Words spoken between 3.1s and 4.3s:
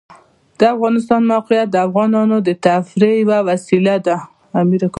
یوه وسیله ده.